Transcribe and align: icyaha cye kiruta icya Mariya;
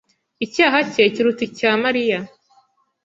icyaha 0.45 0.79
cye 0.91 1.03
kiruta 1.13 1.41
icya 1.47 1.71
Mariya; 1.83 2.19